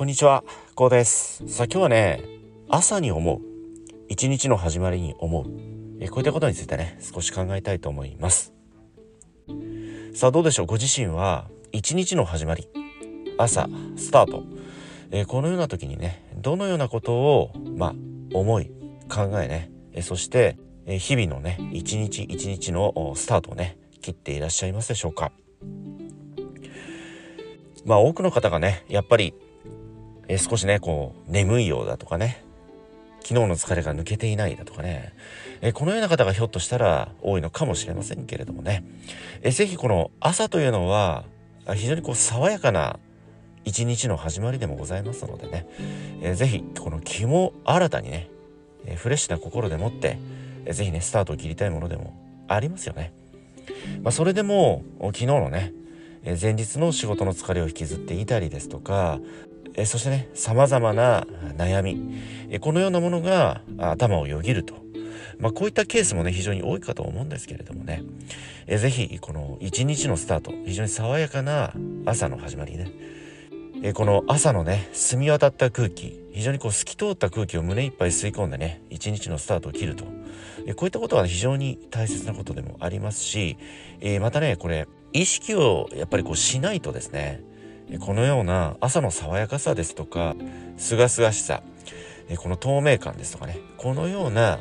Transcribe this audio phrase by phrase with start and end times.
[0.00, 0.44] こんにちは、
[0.76, 1.46] こうです。
[1.46, 2.24] さあ今日はね、
[2.70, 3.40] 朝に思う、
[4.08, 5.44] 一日の始まりに思う、
[6.00, 8.54] えこういったことについてね、少し考えたいと思います。
[10.14, 12.66] さあどうでしょう、ご自身は一日の始まり、
[13.36, 14.42] 朝、スタート、
[15.10, 17.94] えこのような時にね、どのようなことを、まあ、
[18.32, 18.70] 思い、
[19.10, 25.30] 考えね、えそして、え日々のね、一日一日のスタートをね、切っていらっしゃいますでしょうか？
[27.84, 29.34] まあ多くの方がね、やっぱり
[30.30, 32.44] え少しねこう眠いようだとかね。
[33.22, 35.12] 昨日の疲れが抜けていないだとかね、
[35.60, 38.82] えこのような方がひょっとしたら多いのかもしれませんけれどもね、
[39.42, 41.24] えぜひこの朝というのは
[41.74, 42.98] 非常にこう爽やかな
[43.66, 45.66] 一日の始まりでもございますのでね、
[46.22, 48.30] えー、ぜひこの気も新たにね、
[48.86, 50.18] えフレッシュな心でもって、
[50.64, 52.14] えー、ぜひねスタートを切りたいものでも
[52.48, 53.12] ありますよね。
[54.02, 55.72] まあ、それでも昨日のね
[56.40, 59.20] 前日の仕事の疲れを引きずっていたりですとか
[59.80, 62.20] えそしてね様々な悩み。
[62.50, 64.74] えこのようなものが頭をよぎると、
[65.38, 68.02] まあ、こういったケースもね非常に多いかと思うんですけれどもね。
[68.66, 71.72] えぜひこの一日のスタート非常に爽やかな
[72.04, 72.90] 朝の始まりね。
[73.82, 80.04] えこの朝のね澄み渡った空気非常にこう透き通った空気を胸いっぱい吸い込んでね一日のスタートを切ると。
[80.66, 83.56] えこういったことは非常に大切なことでもありますし、
[84.00, 87.42] え、またねこれ意識をやっぱりこうしないとですね
[87.98, 90.36] このような朝の爽やかさですとか
[90.76, 91.62] 清々しさ
[92.36, 94.60] この透明感ですとかねこのような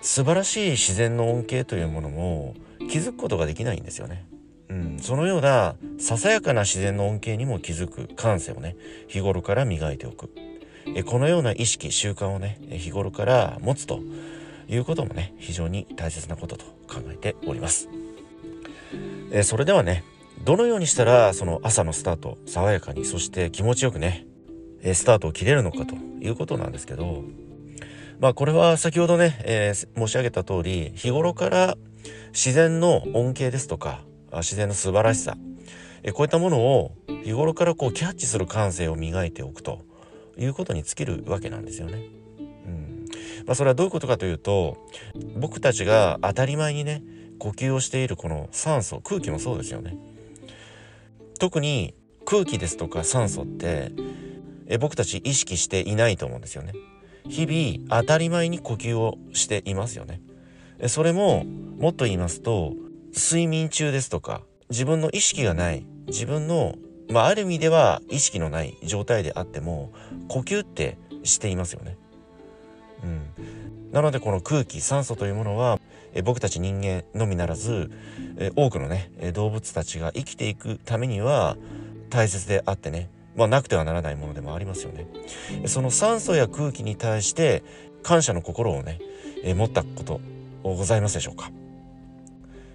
[0.00, 2.54] 素晴らしい自然の恩恵というものも
[2.88, 4.26] 気づくことができないんですよね。
[4.68, 8.76] うん、そのようなささやかな自然の恩恵にも気づく感性をね
[9.08, 10.30] 日頃から磨いておく
[10.94, 14.00] えこのような意識習慣をね日頃から持つと
[14.68, 17.88] いうこともね非常に大切なことと考えております
[19.32, 20.04] えそれではね
[20.48, 24.26] どのようにしたらその朝のスタート爽やかにそして気持ちよくね
[24.82, 27.22] スタートを切れるのかということなんですけど
[28.18, 31.76] まあこれは先ほどね、えー、申し上げた通り日頃から
[32.28, 34.00] 自然の恩恵ですとか
[34.36, 35.36] 自然の素晴らしさ
[36.14, 36.92] こういったものを
[37.24, 39.84] 日頃からこうキャッチする感性を磨いておくと
[40.38, 42.04] いうことに尽きるわけなんですよね。
[42.38, 43.04] うん
[43.44, 44.78] まあ、それはどういうことかというと
[45.36, 47.02] 僕たちが当たり前にね
[47.38, 50.07] 呼吸をしているこの酸素空気もそうですよね。
[51.38, 51.94] 特に
[52.24, 53.92] 空気ですとか酸素って
[54.66, 56.72] え僕たち意識していないと思うんですよね。
[57.28, 60.20] 日々当たり前に呼吸をしていますよね。
[60.86, 62.74] それももっと言いますと
[63.14, 66.76] 睡眠中ですとか自分の意識がない自分の
[67.10, 69.92] まあある意味では意識のない状態であっても
[70.28, 71.96] 呼吸ってしていますよね。
[73.02, 75.78] うん、なのでこの空気酸素というものは
[76.18, 77.92] え僕たち人間のみならず
[78.38, 81.56] え多くのね動物たちが生きていくためには
[82.10, 85.06] 大切であってねまあなくてはならないものでもありますよね。
[85.66, 87.62] その酸素や空気に対して
[88.02, 88.98] 感謝の心をね
[89.44, 90.20] え持ったこと
[90.64, 91.52] ございますでしょうか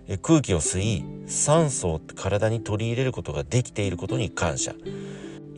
[0.08, 4.74] え空気を吸い酸素を体に取り入れることができていることに感謝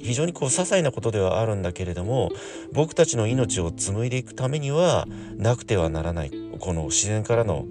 [0.06, 2.32] 非常にこう些細なことではあるんだけれども
[2.72, 5.08] 僕たちの命を紡いでいくためには
[5.38, 7.66] なくてはならないこの自然からの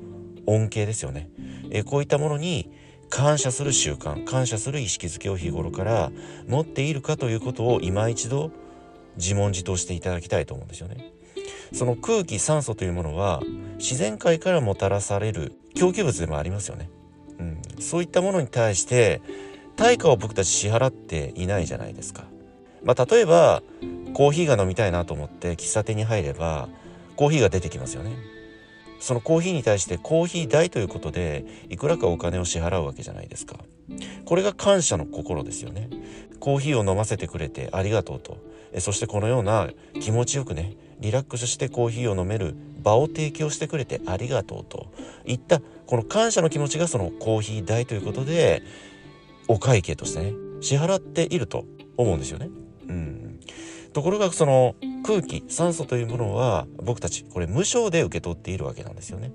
[0.47, 1.31] 恩恵ですよね。
[1.71, 2.71] えこういったものに
[3.09, 6.11] 感謝する習慣感謝する意識づけを日頃から
[6.49, 8.51] 持っているかということを今一度
[9.17, 11.13] 自問自答していただきたいと思うんですよね。
[11.73, 13.41] その空気酸素というものは
[13.79, 16.91] 自然界からもたらされる供給物でもありますよね。
[17.39, 19.21] うん、そういったものに対して
[19.77, 22.25] 対価を僕たち支払っていないじゃないですか。
[22.83, 23.63] まあ、例えば
[24.13, 26.69] コーヒーが飲みたいなと思って喫茶店に入れば
[27.17, 28.17] コーヒーが出てきますよね。
[29.01, 33.57] そのコーヒーに対してコーヒー代ということでいくらかお金を支払うわけじゃないですか。
[34.25, 35.91] これが感謝の心ですよね。
[36.41, 38.39] コーヒーを飲ませてくれてありがとうと。
[38.81, 39.69] そしてこのような
[40.01, 44.93] 気持ちよくねリラックスしてコーヒーを飲める場を提供してくれてありがとうと
[45.25, 48.63] いったこの感謝の気持ちがそのコーヒー代ということで
[49.49, 51.65] お会計としてね支払っていると
[51.97, 52.49] 思うんですよね。
[52.89, 53.41] うん、
[53.93, 54.75] ところがその
[55.05, 59.33] 空気酸素というものは僕たちこれ無償で受け取っているわけなんですよね。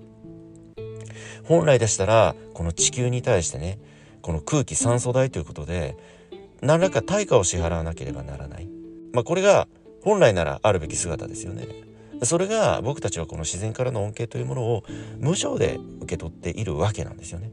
[1.43, 3.79] 本来でしたらこの地球に対してね
[4.21, 5.95] この空気酸素代ということで
[6.61, 8.67] 何らか対価を支払わなければならない。
[9.13, 9.67] まあ、これが
[10.03, 11.67] 本来ならあるべき姿ですよね。
[12.23, 14.83] それが僕たちはこの自然からの恩恵というものを
[15.19, 17.51] 無償で受け取っているわけなんですよね。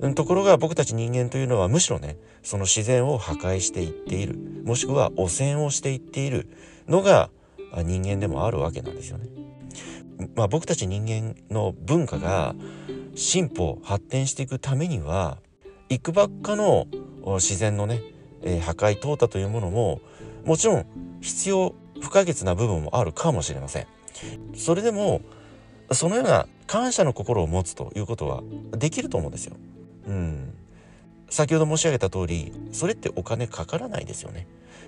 [0.00, 4.36] うん、ところが僕たち人間というのはむしろねその自然を破壊していっている。
[4.64, 6.48] もしくは汚染をしていっている
[6.88, 7.30] のが
[7.84, 9.28] 人間でもあるわけなんですよね。
[10.34, 12.54] まあ、僕たち人間の文化が
[13.14, 15.38] 進歩発展していくためには
[15.88, 16.86] いくばっかの
[17.24, 18.02] 自然のね、
[18.42, 20.00] えー、破壊淘汰というものも
[20.44, 20.86] もちろん
[21.20, 23.86] 必要不可欠な部分もあるかもしれません。
[24.54, 25.22] それでも
[25.92, 28.42] そのような感謝の心を持つということは
[28.72, 29.56] できると思うんですよ。
[30.06, 30.54] うん。
[31.28, 34.46] 先ほど申し上げた通りそれってお金かからないですよね。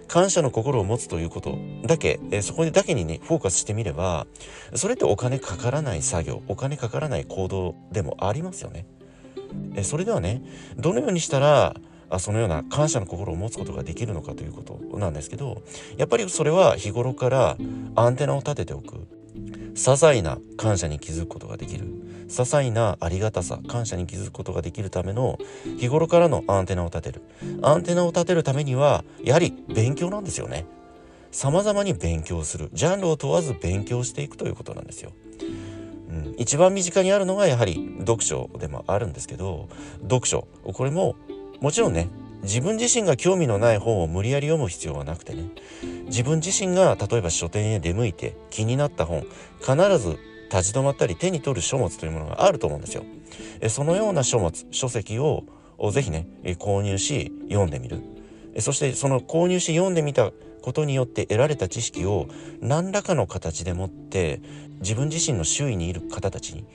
[0.09, 1.57] 感謝の心を持つということ
[1.87, 4.27] だけ、えそこだけにねフォーカスしてみれば
[4.75, 8.87] それってお金かからない作業お金かからない行動でもありますよね。
[9.75, 10.43] えそれではね
[10.77, 11.77] どのようにしたら
[12.11, 15.63] あそのような感謝の心を持つことができるのかということなんですけど
[15.97, 17.57] やっぱりそれは日頃から
[17.95, 19.22] アンテナを立てておく。
[19.75, 21.87] 些細な感謝に気づくことができる。
[22.29, 25.39] 些細なありがたさ感謝に気づくことができるための
[25.79, 27.23] 日頃からのアンテナを立てる。
[27.63, 30.67] アンテナを立てるためにはやはり勉強なんですよね。
[31.31, 32.71] 様々に勉強する。
[32.73, 35.13] ジャンルを問わず勉強していくということなんですよ。
[36.11, 39.69] うん、一番身近にあるのがやはり読書でもあるんですけど
[40.03, 40.47] 読書。
[40.63, 41.17] これも
[41.61, 42.09] もちろんね
[42.43, 45.45] 自分自身が興味のない本を無理やり読む必要はなくてね。
[46.07, 49.25] 自分自身が例えば書店へ出向いて気になった本
[49.61, 50.19] 必ず
[50.51, 53.05] 立ち止まったり手に取る書物というものがあると思うんですよ。
[53.69, 55.45] そのような書物書籍を
[55.93, 56.27] ぜひね
[56.59, 58.03] 購入し読んでみる
[58.59, 60.31] そしてその購入し読んでみた
[60.63, 62.29] ことによって得られた知識を
[62.61, 64.41] 何らかの形でもって
[64.81, 66.67] 自分自身の周囲にいる方たちに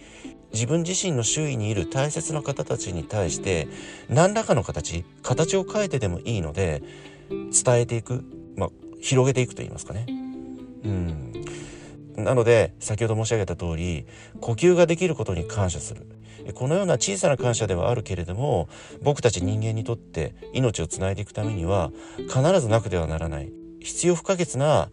[0.54, 3.68] 自分自身の周囲にいる大切な方たちに対して
[4.10, 6.82] 何らかの形形を変えてでもいいので
[7.30, 8.24] 伝えていく、
[8.56, 8.70] まあ、
[9.02, 10.06] 広げていくと言いますかね。
[10.08, 11.34] うん。
[12.18, 14.08] なので先ほど申し上げた通り
[14.42, 16.08] 呼吸ができることに感謝する。
[16.54, 18.70] このような小さな感謝ではあるけれども
[19.02, 23.52] 僕たち人間にとって命をつないでいくためには必ずなくてはならない
[23.82, 24.90] 必要不可欠な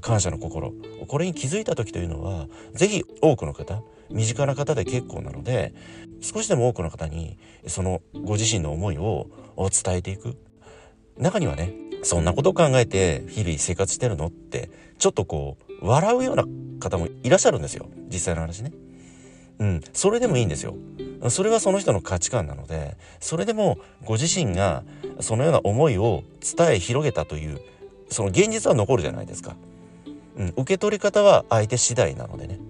[0.00, 0.72] 感謝の心。
[1.08, 5.74] これに気づいた時というのは是非多くの方身近な方で結構なので
[6.20, 10.36] 少しでも多くの方にそのご自身の思いを伝えていく。
[11.18, 11.72] 中にはね
[12.02, 16.44] そんなことを考えて日々生活してるのってちょっとこう笑うような
[16.80, 17.88] 方もいらっしゃるんですよ。
[18.08, 18.72] 実際の話ね。
[19.58, 20.76] うん、それでもいいんですよ。
[21.30, 24.84] それはその人の価値観なのでそれでもご自身が
[25.20, 26.22] そのような思いを
[26.56, 27.60] 伝え広げたという
[28.08, 29.56] その現実は残るじゃないですか、
[30.36, 32.60] うん、受け取り方は相手次第なのでね。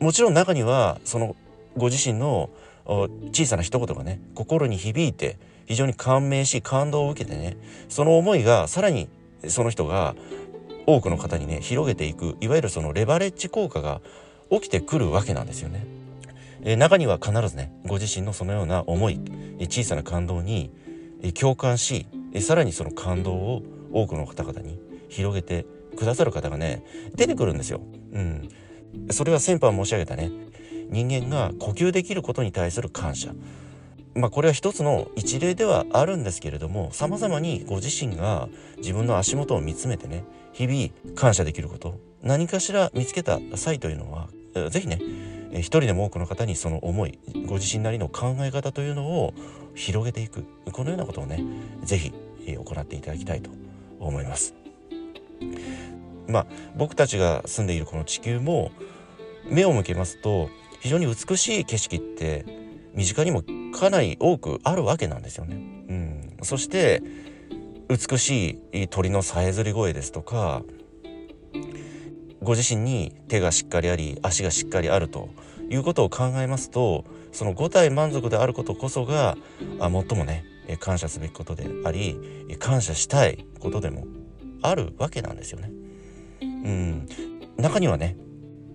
[0.00, 1.36] もちろん中にはその
[1.76, 2.50] ご自身の
[2.84, 7.58] 小さな一言がね心に響いて非常に感銘し感動を受けてね
[7.90, 9.08] その思いがさらに
[9.46, 10.16] その人が
[10.86, 14.00] 多くの方にね広げていくいわゆるそのレバレッジ効果が
[14.50, 15.86] 起きてくるわけなんですよね。
[16.64, 19.20] え中には必ずねご自身のそのような思い
[19.60, 20.72] 小さな感動に
[21.38, 22.06] 共感し
[22.40, 23.62] さらにその感動を
[23.92, 24.80] 多くの方々に
[25.10, 25.66] 広げて
[25.96, 26.82] くださる方がね
[27.14, 27.82] 出てくるんですよ。
[28.12, 28.48] うん、
[29.10, 30.30] それは先般申し上げたね
[30.88, 33.34] 人間が呼吸できることに対する感謝
[34.14, 44.28] まあこれは一つの一例ではあるんですけれども様々にご自身が自分の足元を見つめてね日々感謝できること何かしら見つけた際というのは
[44.70, 45.00] 是非ね
[45.52, 49.34] 一人でも多くの方にその思いご自身なりの考え方というのを
[49.74, 51.42] 広げていくこのようなことをね
[51.84, 52.12] 是非
[52.46, 53.50] 行っていただきたいと
[54.00, 54.54] 思います。
[56.26, 56.46] まあ
[56.76, 58.70] 僕たちが住んでいるこの地球も
[59.48, 60.50] 目を向けますと
[60.80, 62.44] 非常に美しい景色って
[62.94, 65.56] 身近にもかなり多くあるわけなんですよね。
[65.56, 65.58] う
[65.92, 67.02] ん、そして
[67.88, 70.62] 美しい鳥のさえずり声ですとか
[72.42, 75.30] ご自身に手がしっかりあり足がしっかりあると
[75.70, 79.36] いうことを考えますとその五体満足であることこそが
[79.80, 80.44] あ最もね
[80.80, 82.18] 感謝すべきことであり
[82.58, 84.06] 感謝したいことでも
[84.62, 85.70] あるわけなんですよね。
[86.42, 87.08] うん、
[87.56, 88.16] 中にはね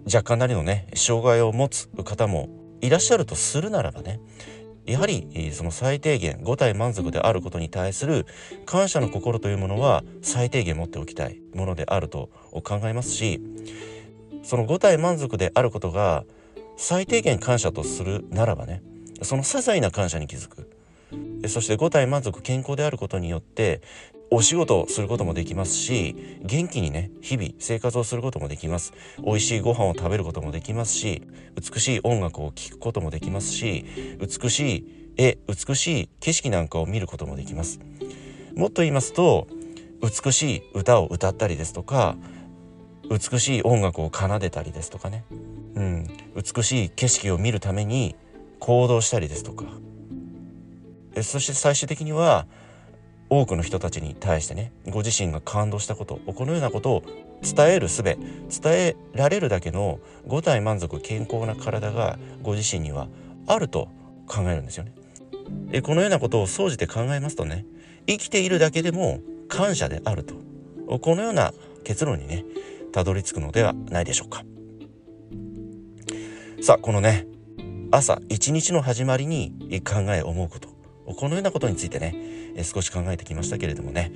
[0.06, 2.50] 若干なりのね障害を持つ方も
[2.82, 4.20] いらっしゃるとするならばね
[4.86, 8.26] やはりその最低限五体満足であることに対する
[8.66, 12.30] 感謝の心というものは最低限持っておきたいものであると
[12.64, 13.42] 考えますし
[14.44, 16.26] その五体満足であることが
[16.76, 18.84] 最低限感謝とするならばね
[19.22, 20.70] その些細な感謝に気づく。
[21.48, 23.82] そして五体満足健康であることによって
[24.36, 28.92] お仕事をすることもできますし元気にね日々生活をすることもできます。
[29.24, 31.22] 美味しいご飯を食べることもできますし
[31.56, 33.86] 美しい音楽を聴くこともできますし
[34.20, 37.80] 美しい絵美しい景色なんかを見ることもできます。
[38.56, 39.48] もっと言いますと
[40.02, 42.18] 美しい歌を歌ったりですとか
[43.12, 45.26] 美しい音楽を奏でたりですとかね、
[45.76, 48.16] うん、美しい景色を見るために
[48.58, 49.66] 行動したりですとか。
[51.22, 52.48] そして最終的には
[53.36, 57.04] 多くの人たちに対してねご自身が感動したことこのようなことを
[57.42, 58.20] 伝える術伝
[58.66, 63.08] えられるだけの五体満足健康な体がご自身には
[63.48, 63.90] あると
[64.28, 64.94] 考えるんですよね。
[65.82, 67.66] このようなことを総じて考えますとね
[68.08, 70.36] 生きているだけでも感謝であると。
[71.00, 72.46] このような結論にね
[72.92, 74.44] たどり着くのではないでしょうか。
[76.62, 77.26] さあこのね
[77.92, 80.73] 朝一日の始まりに考え思うこと。
[81.06, 84.12] このようなことについてね少し考えてきましたけれどもね。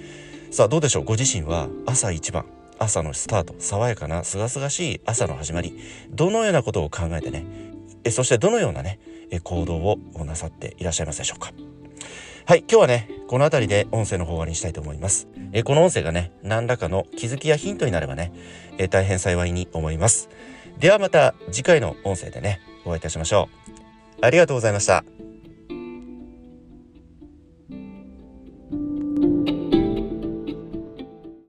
[0.51, 1.03] さあどうでしょう？
[1.03, 2.45] ご自身は朝一番
[2.79, 5.77] 朝のスタート爽やかな清々しい朝の始まり
[6.09, 7.45] どのようなことを考えてね
[8.11, 8.99] そしてどのようなね
[9.43, 11.51] 行動をなさっていらっしゃいますでしょうか？
[12.45, 15.27] はい今日はねこの辺りで音声の方終わりにしたいと思います。
[15.51, 18.31] えこの音声がね何らかの気づきやヒントになればね
[18.77, 20.29] え大変幸いに思います。
[20.79, 23.49] ではまた次回の音声でねお会いいたしましょ
[24.21, 24.25] う。
[24.25, 25.03] ありがとうございました。